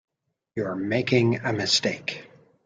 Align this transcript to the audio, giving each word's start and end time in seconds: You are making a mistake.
You 0.55 0.65
are 0.65 0.75
making 0.75 1.35
a 1.45 1.53
mistake. 1.53 2.27